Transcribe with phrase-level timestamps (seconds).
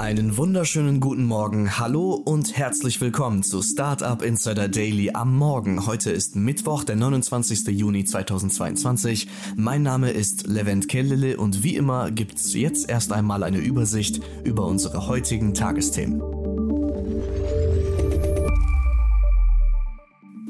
[0.00, 5.84] Einen wunderschönen guten Morgen, hallo und herzlich willkommen zu Startup Insider Daily am Morgen.
[5.84, 7.66] Heute ist Mittwoch, der 29.
[7.66, 9.28] Juni 2022.
[9.56, 14.64] Mein Name ist Levent Kellele und wie immer gibt's jetzt erst einmal eine Übersicht über
[14.64, 16.22] unsere heutigen Tagesthemen.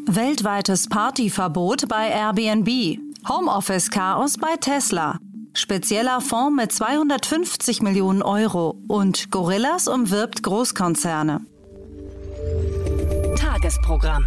[0.07, 3.01] Weltweites Partyverbot bei Airbnb.
[3.29, 5.19] Homeoffice-Chaos bei Tesla.
[5.53, 11.41] Spezieller Fonds mit 250 Millionen Euro und Gorillas umwirbt Großkonzerne.
[13.37, 14.27] Tagesprogramm.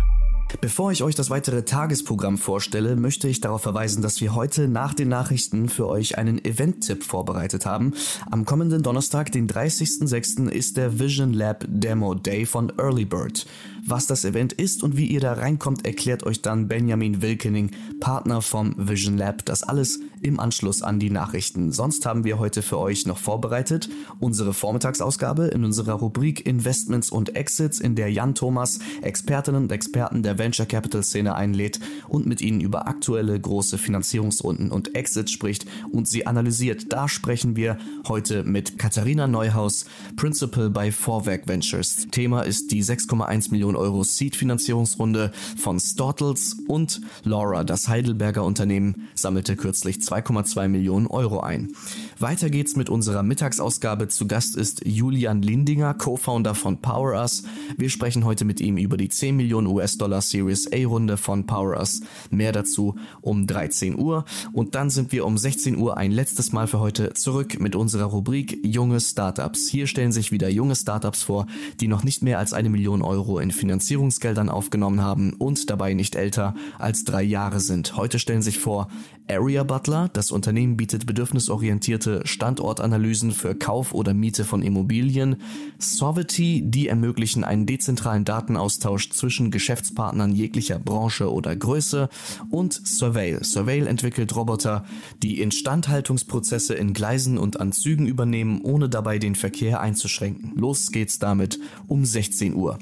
[0.62, 4.94] Bevor ich euch das weitere Tagesprogramm vorstelle, möchte ich darauf verweisen, dass wir heute nach
[4.94, 7.94] den Nachrichten für euch einen Event-Tipp vorbereitet haben.
[8.30, 13.46] Am kommenden Donnerstag, den 30.06., ist der Vision Lab Demo Day von Early Bird.
[13.86, 18.42] Was das Event ist und wie ihr da reinkommt, erklärt euch dann Benjamin Wilkening, Partner
[18.42, 19.44] vom Vision Lab.
[19.44, 21.72] Das alles im Anschluss an die Nachrichten.
[21.74, 27.36] Sonst haben wir heute für euch noch vorbereitet unsere Vormittagsausgabe in unserer Rubrik Investments und
[27.36, 32.40] Exits, in der Jan Thomas Expertinnen und Experten der Venture Capital Szene einlädt und mit
[32.40, 36.94] ihnen über aktuelle große Finanzierungsrunden und Exits spricht und sie analysiert.
[36.94, 42.08] Da sprechen wir heute mit Katharina Neuhaus, Principal bei Vorwerk Ventures.
[42.12, 49.08] Thema ist die 6,1 Millionen Millionen Euro Seed-Finanzierungsrunde von Stortles und Laura, das Heidelberger Unternehmen,
[49.16, 51.74] sammelte kürzlich 2,2 Millionen Euro ein.
[52.20, 54.08] Weiter geht's mit unserer Mittagsausgabe.
[54.08, 57.44] Zu Gast ist Julian Lindinger, Co-Founder von PowerUs.
[57.78, 62.02] Wir sprechen heute mit ihm über die 10 Millionen US-Dollar Series A-Runde von PowerUs.
[62.30, 64.26] Mehr dazu um 13 Uhr.
[64.52, 68.06] Und dann sind wir um 16 Uhr ein letztes Mal für heute zurück mit unserer
[68.06, 69.68] Rubrik Junge Startups.
[69.68, 71.48] Hier stellen sich wieder junge Startups vor,
[71.80, 76.18] die noch nicht mehr als eine Million Euro in Finanzierungsgeldern aufgenommen haben und dabei nicht
[76.18, 77.96] älter als drei Jahre sind.
[77.96, 78.90] Heute stellen sich vor
[79.30, 80.10] Area Butler.
[80.12, 85.38] Das Unternehmen bietet bedürfnisorientierte Standortanalysen für Kauf oder Miete von Immobilien.
[85.78, 92.10] Sovety, die ermöglichen einen dezentralen Datenaustausch zwischen Geschäftspartnern jeglicher Branche oder Größe.
[92.50, 93.46] Und Surveil.
[93.46, 94.84] Surveil entwickelt Roboter,
[95.22, 100.52] die Instandhaltungsprozesse in Gleisen und an Zügen übernehmen, ohne dabei den Verkehr einzuschränken.
[100.58, 102.78] Los geht's damit um 16 Uhr.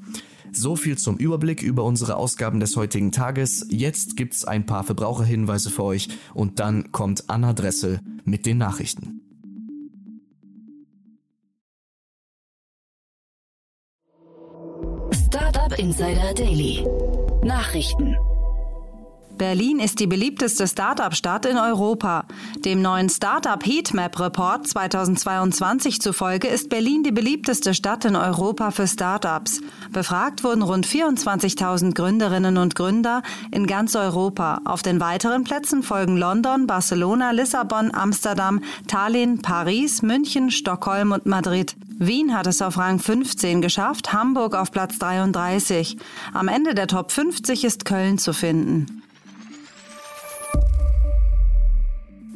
[0.54, 3.66] So viel zum Überblick über unsere Ausgaben des heutigen Tages.
[3.70, 9.22] Jetzt gibt's ein paar Verbraucherhinweise für euch und dann kommt Anna Dressel mit den Nachrichten.
[15.28, 16.86] Startup Insider Daily.
[17.44, 18.16] Nachrichten.
[19.42, 22.26] Berlin ist die beliebteste Startup-Stadt in Europa.
[22.64, 28.86] Dem neuen Startup Heatmap Report 2022 zufolge ist Berlin die beliebteste Stadt in Europa für
[28.86, 29.62] Startups.
[29.92, 34.62] Befragt wurden rund 24.000 Gründerinnen und Gründer in ganz Europa.
[34.64, 41.76] Auf den weiteren Plätzen folgen London, Barcelona, Lissabon, Amsterdam, Tallinn, Paris, München, Stockholm und Madrid.
[41.98, 45.98] Wien hat es auf Rang 15 geschafft, Hamburg auf Platz 33.
[46.32, 49.01] Am Ende der Top 50 ist Köln zu finden.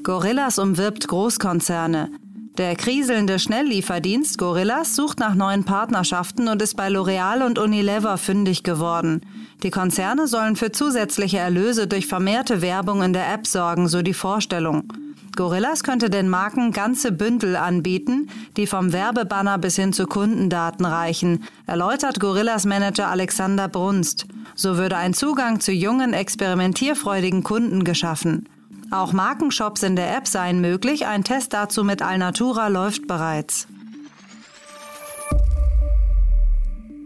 [0.05, 2.11] Gorillas umwirbt Großkonzerne.
[2.59, 8.61] Der kriselnde Schnelllieferdienst Gorillas sucht nach neuen Partnerschaften und ist bei L'Oreal und Unilever fündig
[8.61, 9.21] geworden.
[9.63, 14.13] Die Konzerne sollen für zusätzliche Erlöse durch vermehrte Werbung in der App sorgen, so die
[14.13, 14.93] Vorstellung.
[15.35, 21.45] Gorillas könnte den Marken ganze Bündel anbieten, die vom Werbebanner bis hin zu Kundendaten reichen,
[21.65, 24.27] erläutert Gorillas Manager Alexander Brunst.
[24.53, 28.47] So würde ein Zugang zu jungen, experimentierfreudigen Kunden geschaffen.
[28.91, 33.67] Auch Markenshops in der App seien möglich, ein Test dazu mit Alnatura läuft bereits.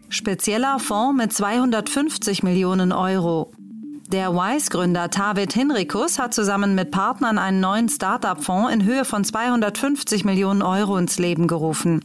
[0.10, 3.52] Spezieller Fonds mit 250 Millionen Euro.
[4.08, 10.26] Der Wise-Gründer Tavid Hinrikus hat zusammen mit Partnern einen neuen Start-up-Fonds in Höhe von 250
[10.26, 12.02] Millionen Euro ins Leben gerufen.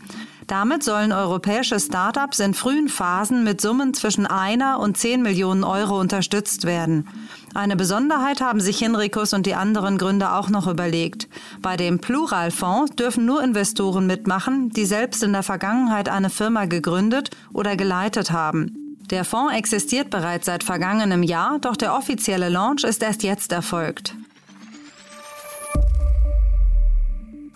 [0.47, 5.99] Damit sollen europäische Startups in frühen Phasen mit Summen zwischen einer und zehn Millionen Euro
[5.99, 7.09] unterstützt werden.
[7.55, 11.29] Eine Besonderheit haben sich Hinrikus und die anderen Gründer auch noch überlegt.
[11.63, 17.31] Bei dem Pluralfonds dürfen nur Investoren mitmachen, die selbst in der Vergangenheit eine Firma gegründet
[17.53, 18.97] oder geleitet haben.
[19.09, 24.17] Der Fonds existiert bereits seit vergangenem Jahr, doch der offizielle Launch ist erst jetzt erfolgt.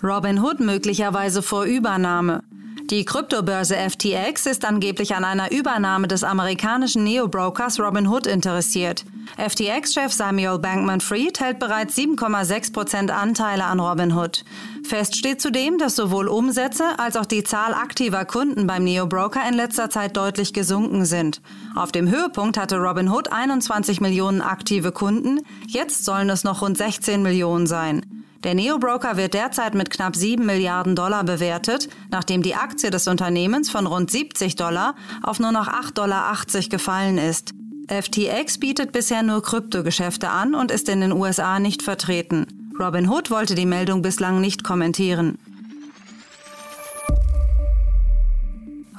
[0.01, 2.45] Robin Hood möglicherweise vor Übernahme.
[2.91, 9.05] Die Kryptobörse FTX ist angeblich an einer Übernahme des amerikanischen Neobrokers Robinhood interessiert.
[9.37, 14.43] FTX-Chef Samuel Bankman-Fried hält bereits 7,6 Prozent Anteile an Robinhood.
[14.85, 19.53] Fest steht zudem, dass sowohl Umsätze als auch die Zahl aktiver Kunden beim Neobroker in
[19.53, 21.43] letzter Zeit deutlich gesunken sind.
[21.77, 27.23] Auf dem Höhepunkt hatte Robinhood 21 Millionen aktive Kunden, jetzt sollen es noch rund 16
[27.23, 28.18] Millionen sein.
[28.45, 33.69] Der Neobroker wird derzeit mit knapp 7 Milliarden Dollar bewertet, nachdem die Aktie des Unternehmens
[33.69, 37.53] von rund 70 Dollar auf nur noch 8,80 Dollar gefallen ist.
[37.89, 42.47] FTX bietet bisher nur Kryptogeschäfte an und ist in den USA nicht vertreten.
[42.79, 45.37] Robin Hood wollte die Meldung bislang nicht kommentieren.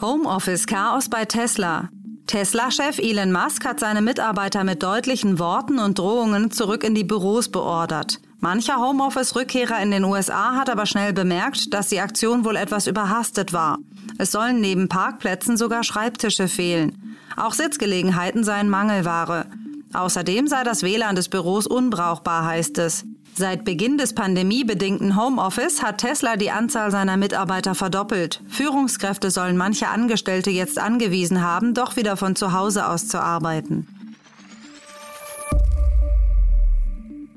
[0.02, 1.90] Homeoffice-Chaos bei Tesla.
[2.28, 7.50] Tesla-Chef Elon Musk hat seine Mitarbeiter mit deutlichen Worten und Drohungen zurück in die Büros
[7.50, 8.20] beordert.
[8.42, 13.52] Mancher Homeoffice-Rückkehrer in den USA hat aber schnell bemerkt, dass die Aktion wohl etwas überhastet
[13.52, 13.80] war.
[14.18, 17.18] Es sollen neben Parkplätzen sogar Schreibtische fehlen.
[17.36, 19.46] Auch Sitzgelegenheiten seien Mangelware.
[19.92, 23.04] Außerdem sei das WLAN des Büros unbrauchbar, heißt es.
[23.36, 28.42] Seit Beginn des pandemiebedingten Homeoffice hat Tesla die Anzahl seiner Mitarbeiter verdoppelt.
[28.48, 33.88] Führungskräfte sollen manche Angestellte jetzt angewiesen haben, doch wieder von zu Hause aus zu arbeiten.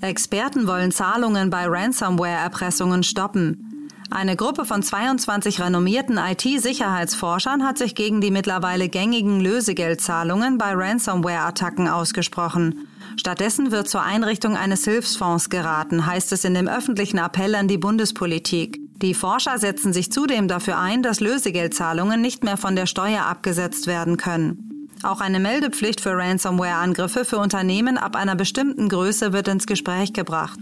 [0.03, 3.89] Experten wollen Zahlungen bei Ransomware-Erpressungen stoppen.
[4.11, 11.89] Eine Gruppe von 22 renommierten IT-Sicherheitsforschern hat sich gegen die mittlerweile gängigen Lösegeldzahlungen bei Ransomware-Attacken
[11.89, 12.89] ausgesprochen.
[13.17, 17.79] Stattdessen wird zur Einrichtung eines Hilfsfonds geraten, heißt es in dem öffentlichen Appell an die
[17.79, 18.81] Bundespolitik.
[19.01, 23.87] Die Forscher setzen sich zudem dafür ein, dass Lösegeldzahlungen nicht mehr von der Steuer abgesetzt
[23.87, 24.72] werden können.
[25.03, 30.61] Auch eine Meldepflicht für Ransomware-Angriffe für Unternehmen ab einer bestimmten Größe wird ins Gespräch gebracht.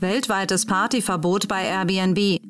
[0.00, 2.40] Weltweites Partyverbot bei Airbnb.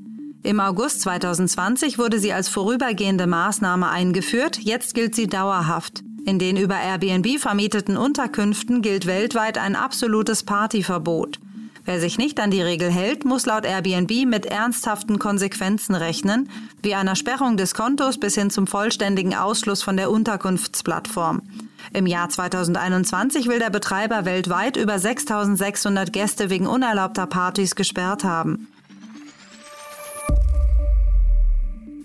[0.42, 6.02] Im August 2020 wurde sie als vorübergehende Maßnahme eingeführt, jetzt gilt sie dauerhaft.
[6.24, 11.38] In den über Airbnb vermieteten Unterkünften gilt weltweit ein absolutes Partyverbot.
[11.88, 16.50] Wer sich nicht an die Regel hält, muss laut Airbnb mit ernsthaften Konsequenzen rechnen,
[16.82, 21.40] wie einer Sperrung des Kontos bis hin zum vollständigen Ausschluss von der Unterkunftsplattform.
[21.94, 28.68] Im Jahr 2021 will der Betreiber weltweit über 6600 Gäste wegen unerlaubter Partys gesperrt haben.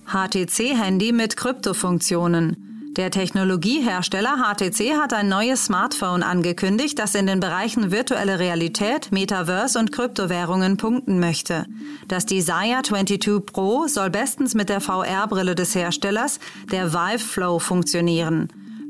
[0.08, 2.73] HTC-Handy mit Kryptofunktionen.
[2.96, 9.80] Der Technologiehersteller HTC hat ein neues Smartphone angekündigt, das in den Bereichen virtuelle Realität, Metaverse
[9.80, 11.66] und Kryptowährungen punkten möchte.
[12.08, 16.40] Das Desire 22 Pro soll bestens mit der VR-Brille des Herstellers,
[16.72, 18.50] der Vive Flow, funktionieren.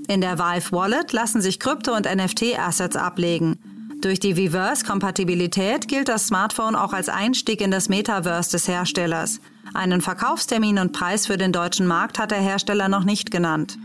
[0.10, 3.58] In der Vive Wallet lassen sich Krypto- und NFT-Assets ablegen.
[4.02, 9.40] Durch die Viverse-Kompatibilität gilt das Smartphone auch als Einstieg in das Metaverse des Herstellers.
[9.74, 13.78] Einen Verkaufstermin und Preis für den deutschen Markt hat der Hersteller noch nicht genannt.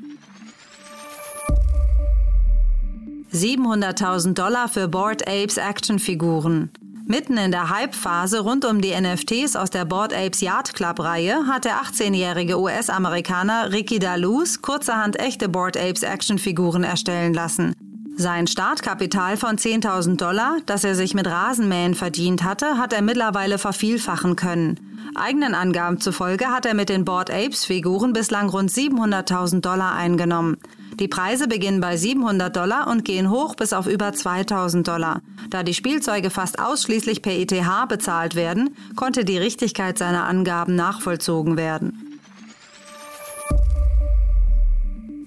[3.33, 6.71] 700.000 Dollar für Board Apes Actionfiguren.
[7.07, 11.65] Mitten in der Hype-Phase rund um die NFTs aus der Board Apes Yard Club-Reihe hat
[11.65, 17.75] der 18-jährige US-Amerikaner Ricky Daluz kurzerhand echte Board Apes Actionfiguren erstellen lassen.
[18.17, 23.59] Sein Startkapital von 10.000 Dollar, das er sich mit Rasenmähen verdient hatte, hat er mittlerweile
[23.59, 24.81] vervielfachen können.
[25.15, 30.57] Eigenen Angaben zufolge hat er mit den Board Apes Figuren bislang rund 700.000 Dollar eingenommen.
[30.99, 35.21] Die Preise beginnen bei 700 Dollar und gehen hoch bis auf über 2000 Dollar.
[35.49, 41.57] Da die Spielzeuge fast ausschließlich per ETH bezahlt werden, konnte die Richtigkeit seiner Angaben nachvollzogen
[41.57, 42.19] werden.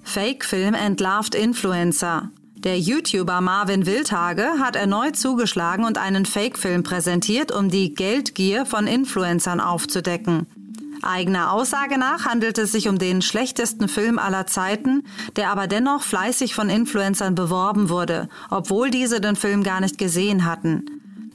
[0.03, 2.29] Fake-Film entlarvt Influencer.
[2.57, 8.87] Der YouTuber Marvin Wildhage hat erneut zugeschlagen und einen Fake-Film präsentiert, um die Geldgier von
[8.87, 10.47] Influencern aufzudecken.
[11.03, 15.03] Eigener Aussage nach handelt es sich um den schlechtesten Film aller Zeiten,
[15.35, 20.45] der aber dennoch fleißig von Influencern beworben wurde, obwohl diese den Film gar nicht gesehen
[20.45, 20.85] hatten.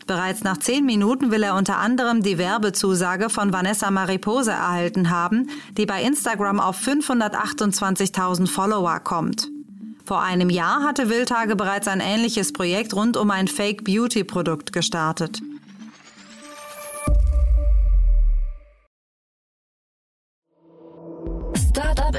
[0.06, 5.48] Bereits nach zehn Minuten will er unter anderem die Werbezusage von Vanessa Mariposa erhalten haben,
[5.76, 9.48] die bei Instagram auf 528.000 Follower kommt.
[10.04, 14.72] Vor einem Jahr hatte Wildtage bereits ein ähnliches Projekt rund um ein Fake Beauty Produkt
[14.72, 15.40] gestartet.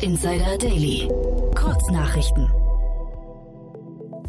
[0.02, 1.10] Insider Daily.
[1.56, 2.50] Kurznachrichten.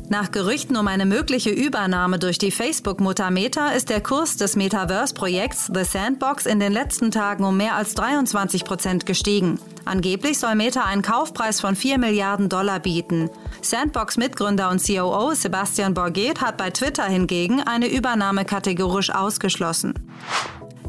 [0.09, 5.71] Nach Gerüchten um eine mögliche Übernahme durch die Facebook-Mutter Meta ist der Kurs des Metaverse-Projekts
[5.75, 9.61] The Sandbox in den letzten Tagen um mehr als 23 Prozent gestiegen.
[9.85, 13.29] Angeblich soll Meta einen Kaufpreis von 4 Milliarden Dollar bieten.
[13.61, 19.93] Sandbox-Mitgründer und COO Sebastian Borget hat bei Twitter hingegen eine Übernahme kategorisch ausgeschlossen.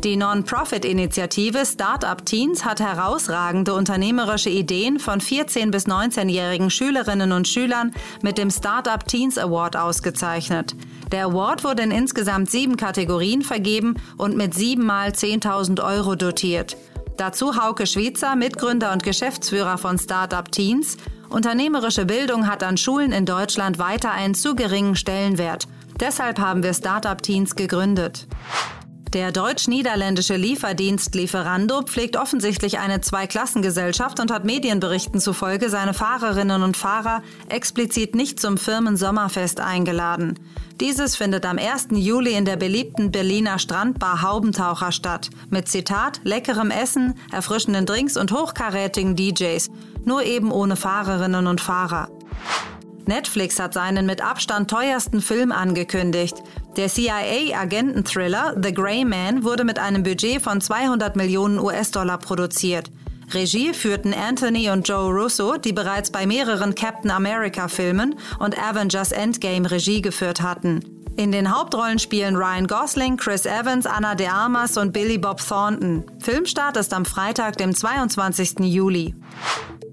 [0.04, 7.94] Die Non-Profit-Initiative Startup Teens hat herausragende unternehmerische Ideen von 14- bis 19-jährigen Schülerinnen und Schülern
[8.22, 10.74] mit dem Startup Teens Award ausgezeichnet.
[11.12, 16.78] Der Award wurde in insgesamt sieben Kategorien vergeben und mit siebenmal 10.000 Euro dotiert.
[17.18, 20.96] Dazu Hauke Schwitzer, Mitgründer und Geschäftsführer von Startup Teens.
[21.28, 25.68] Unternehmerische Bildung hat an Schulen in Deutschland weiter einen zu geringen Stellenwert.
[26.00, 28.28] Deshalb haben wir Startup Teens gegründet.
[29.14, 36.78] Der deutsch-niederländische Lieferdienst Lieferando pflegt offensichtlich eine Zweiklassengesellschaft und hat Medienberichten zufolge seine Fahrerinnen und
[36.78, 40.38] Fahrer explizit nicht zum Firmensommerfest eingeladen.
[40.80, 41.88] Dieses findet am 1.
[41.94, 45.32] Juli in der beliebten Berliner Strandbar Haubentaucher statt.
[45.50, 49.72] Mit Zitat, leckerem Essen, erfrischenden Drinks und hochkarätigen DJs.
[50.06, 52.10] Nur eben ohne Fahrerinnen und Fahrer.
[53.10, 56.44] Netflix hat seinen mit Abstand teuersten Film angekündigt.
[56.80, 62.90] Der CIA-Agenten-Thriller The Grey Man wurde mit einem Budget von 200 Millionen US-Dollar produziert.
[63.34, 69.70] Regie führten Anthony und Joe Russo, die bereits bei mehreren Captain America-Filmen und Avengers Endgame
[69.70, 70.80] Regie geführt hatten.
[71.18, 76.06] In den Hauptrollen spielen Ryan Gosling, Chris Evans, Anna de Armas und Billy Bob Thornton.
[76.22, 78.60] Filmstart ist am Freitag, dem 22.
[78.62, 79.14] Juli.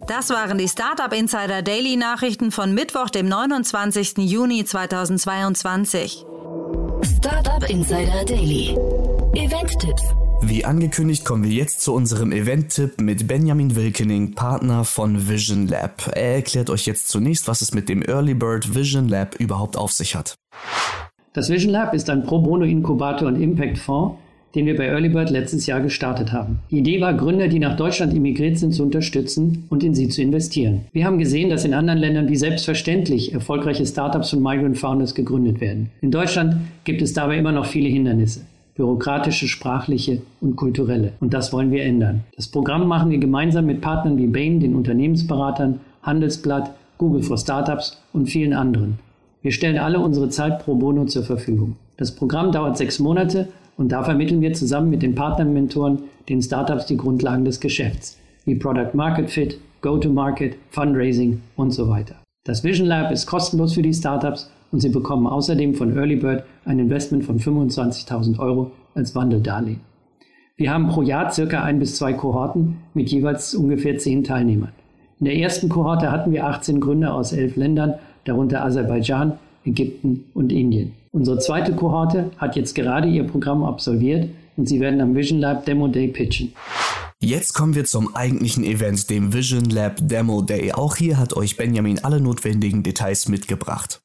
[0.07, 4.19] Das waren die Startup Insider Daily Nachrichten von Mittwoch, dem 29.
[4.19, 6.27] Juni 2022.
[7.57, 8.77] Startup Insider Daily.
[9.33, 10.03] Event-Tipps.
[10.43, 16.11] Wie angekündigt kommen wir jetzt zu unserem Event-Tipp mit Benjamin Wilkening, Partner von Vision Lab.
[16.15, 19.91] Er erklärt euch jetzt zunächst, was es mit dem Early Bird Vision Lab überhaupt auf
[19.93, 20.35] sich hat.
[21.33, 24.19] Das Vision Lab ist ein Pro Bono Inkubator und Impact Fonds,
[24.57, 26.59] den wir bei Earlybird letztes Jahr gestartet haben.
[26.71, 30.23] Die Idee war, Gründer, die nach Deutschland emigriert sind, zu unterstützen und in sie zu
[30.23, 30.87] investieren.
[30.93, 35.61] Wir haben gesehen, dass in anderen Ländern wie selbstverständlich erfolgreiche Startups und Migrant Founders gegründet
[35.61, 35.91] werden.
[36.01, 38.41] In Deutschland gibt es dabei immer noch viele Hindernisse
[38.77, 41.13] bürokratische, sprachliche und kulturelle.
[41.21, 42.25] Und das wollen wir ändern.
[42.37, 48.01] Das Programm machen wir gemeinsam mit Partnern wie Bain, den Unternehmensberatern, Handelsblatt, Google for Startups
[48.13, 48.99] und vielen anderen.
[49.43, 51.77] Wir stellen alle unsere Zeit pro bono zur Verfügung.
[51.97, 56.87] Das Programm dauert sechs Monate und da vermitteln wir zusammen mit den Partnermentoren den Startups
[56.87, 62.17] die Grundlagen des Geschäfts, wie Product Market Fit, Go-to-Market, Fundraising und so weiter.
[62.45, 66.79] Das Vision Lab ist kostenlos für die Startups und sie bekommen außerdem von Earlybird ein
[66.79, 69.81] Investment von 25.000 Euro als Wandeldarlehen.
[70.57, 74.73] Wir haben pro Jahr circa ein bis zwei Kohorten mit jeweils ungefähr zehn Teilnehmern.
[75.21, 80.53] In der ersten Kohorte hatten wir 18 Gründer aus elf Ländern, darunter Aserbaidschan, Ägypten und
[80.53, 80.93] Indien.
[81.17, 85.65] Unsere zweite Kohorte hat jetzt gerade ihr Programm absolviert und sie werden am Vision Lab
[85.65, 86.53] Demo Day pitchen.
[87.23, 90.73] Jetzt kommen wir zum eigentlichen Event, dem Vision Lab Demo Day.
[90.73, 94.03] Auch hier hat euch Benjamin alle notwendigen Details mitgebracht.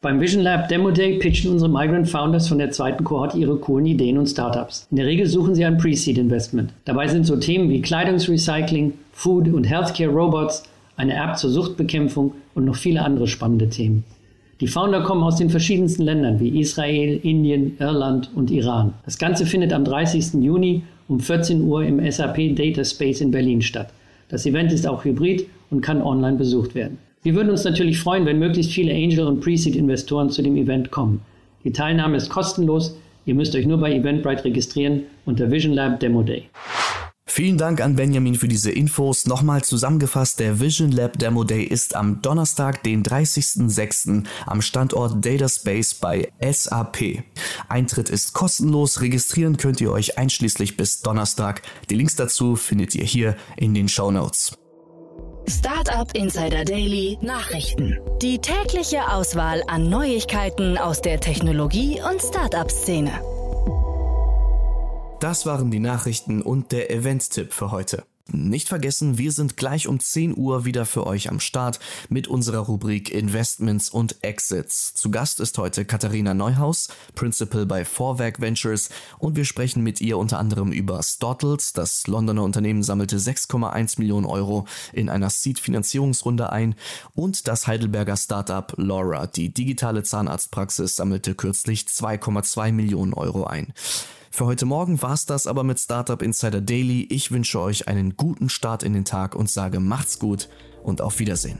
[0.00, 3.84] Beim Vision Lab Demo Day pitchen unsere Migrant Founders von der zweiten Kohorte ihre coolen
[3.84, 4.86] Ideen und Startups.
[4.90, 6.72] In der Regel suchen sie ein Pre-Seed Investment.
[6.86, 10.62] Dabei sind so Themen wie Kleidungsrecycling, Food und Healthcare Robots,
[10.96, 14.04] eine App zur Suchtbekämpfung und noch viele andere spannende Themen.
[14.60, 18.94] Die Founder kommen aus den verschiedensten Ländern wie Israel, Indien, Irland und Iran.
[19.04, 20.42] Das Ganze findet am 30.
[20.42, 23.92] Juni um 14 Uhr im SAP Data Space in Berlin statt.
[24.30, 26.96] Das Event ist auch hybrid und kann online besucht werden.
[27.22, 31.20] Wir würden uns natürlich freuen, wenn möglichst viele Angel- und Pre-Seed-Investoren zu dem Event kommen.
[31.64, 32.96] Die Teilnahme ist kostenlos.
[33.26, 36.44] Ihr müsst euch nur bei Eventbrite registrieren unter Vision Lab Demo Day.
[37.28, 39.26] Vielen Dank an Benjamin für diese Infos.
[39.26, 44.24] Nochmal zusammengefasst, der Vision Lab Demo Day ist am Donnerstag, den 30.06.
[44.46, 47.24] am Standort Data Space bei SAP.
[47.68, 51.62] Eintritt ist kostenlos, registrieren könnt ihr euch einschließlich bis Donnerstag.
[51.90, 54.56] Die Links dazu findet ihr hier in den Show Notes.
[55.48, 57.98] Startup Insider Daily Nachrichten.
[58.22, 63.35] Die tägliche Auswahl an Neuigkeiten aus der Technologie- und Startup-Szene.
[65.20, 68.04] Das waren die Nachrichten und der Event-Tipp für heute.
[68.28, 71.78] Nicht vergessen, wir sind gleich um 10 Uhr wieder für euch am Start
[72.10, 74.92] mit unserer Rubrik Investments und Exits.
[74.94, 80.18] Zu Gast ist heute Katharina Neuhaus, Principal bei Vorwerk Ventures und wir sprechen mit ihr
[80.18, 81.72] unter anderem über Stottles.
[81.72, 86.74] Das Londoner Unternehmen sammelte 6,1 Millionen Euro in einer Seed-Finanzierungsrunde ein
[87.14, 93.72] und das Heidelberger Startup Laura, die digitale Zahnarztpraxis, sammelte kürzlich 2,2 Millionen Euro ein.
[94.36, 97.06] Für heute Morgen war's das aber mit Startup Insider Daily.
[97.08, 100.50] Ich wünsche euch einen guten Start in den Tag und sage macht's gut
[100.82, 101.58] und auf Wiedersehen.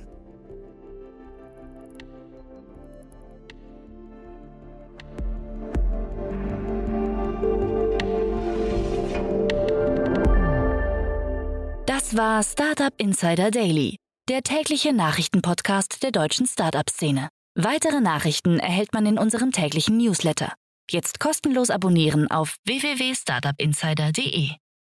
[11.86, 13.96] Das war Startup Insider Daily,
[14.28, 17.30] der tägliche Nachrichtenpodcast der deutschen Startup-Szene.
[17.54, 20.52] Weitere Nachrichten erhält man in unserem täglichen Newsletter
[20.90, 24.65] Jetzt kostenlos abonnieren auf www.startupinsider.de.